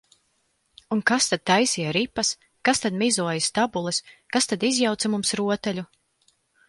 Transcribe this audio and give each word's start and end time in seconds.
Un 0.95 1.01
kas 1.09 1.27
tad 1.33 1.43
taisīja 1.49 1.91
ripas, 1.97 2.31
kas 2.69 2.81
tad 2.85 2.97
mizoja 3.03 3.43
stabules, 3.49 4.01
kas 4.37 4.51
tad 4.55 4.67
izjauca 4.71 5.13
mums 5.17 5.35
rotaļu? 5.43 5.85